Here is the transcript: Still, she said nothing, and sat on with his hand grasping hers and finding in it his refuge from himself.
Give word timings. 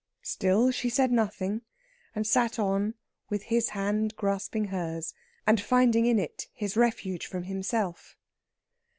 Still, 0.23 0.71
she 0.71 0.89
said 0.89 1.11
nothing, 1.11 1.61
and 2.15 2.25
sat 2.25 2.57
on 2.57 2.95
with 3.29 3.43
his 3.43 3.69
hand 3.77 4.15
grasping 4.15 4.65
hers 4.69 5.13
and 5.45 5.61
finding 5.61 6.07
in 6.07 6.17
it 6.17 6.47
his 6.55 6.75
refuge 6.75 7.27
from 7.27 7.43
himself. 7.43 8.17